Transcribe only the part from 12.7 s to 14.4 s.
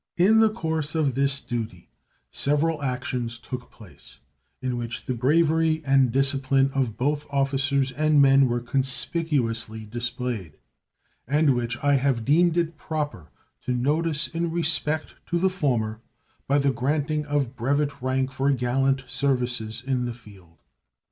proper to notice